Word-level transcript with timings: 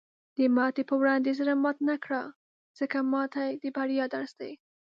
د 0.37 0.37
ماتې 0.55 0.83
په 0.89 0.95
وړاندې 1.01 1.29
زړۀ 1.39 1.53
مات 1.63 1.77
نه 1.89 1.95
کړه، 2.03 2.21
ځکه 2.79 2.97
ماتې 3.13 3.47
د 3.61 3.63
بریا 3.75 4.05
درس 4.15 4.31
دی. 4.39 4.53